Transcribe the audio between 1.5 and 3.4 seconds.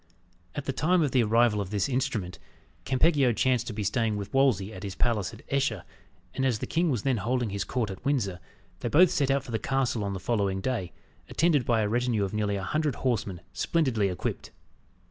of this instrument, Campeggio